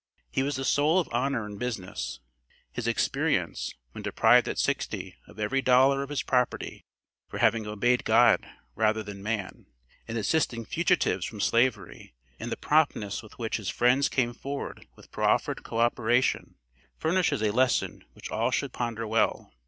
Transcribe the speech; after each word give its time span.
He 0.31 0.41
was 0.41 0.55
the 0.55 0.65
soul 0.65 0.97
of 0.99 1.07
honor 1.11 1.45
in 1.45 1.59
business. 1.59 2.21
His 2.71 2.87
experience, 2.87 3.75
when 3.91 4.01
deprived 4.01 4.47
at 4.47 4.57
sixty, 4.57 5.15
of 5.27 5.37
every 5.37 5.61
dollar 5.61 6.01
of 6.01 6.09
his 6.09 6.23
property 6.23 6.87
for 7.27 7.37
having 7.37 7.67
obeyed 7.67 8.03
God 8.03 8.43
rather 8.73 9.03
than 9.03 9.21
man, 9.21 9.67
in 10.07 10.17
assisting 10.17 10.65
fugitives 10.65 11.23
from 11.27 11.39
Slavery, 11.39 12.15
and 12.39 12.51
the 12.51 12.57
promptness 12.57 13.21
with 13.21 13.37
which 13.37 13.57
his 13.57 13.69
friends 13.69 14.09
came 14.09 14.33
forward 14.33 14.87
with 14.95 15.11
proffered 15.11 15.61
co 15.63 15.77
operation, 15.77 16.55
furnishes 16.97 17.43
a 17.43 17.51
lesson 17.51 18.03
which 18.13 18.31
all 18.31 18.49
should 18.49 18.73
ponder 18.73 19.05
well. 19.05 19.53